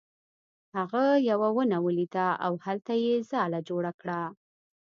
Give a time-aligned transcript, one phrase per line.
[0.77, 4.21] هغه یوه ونه ولیده او هلته یې ځاله جوړه کړه.